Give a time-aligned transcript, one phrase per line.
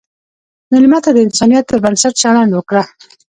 [0.71, 2.83] مېلمه ته د انسانیت پر بنسټ چلند وکړه.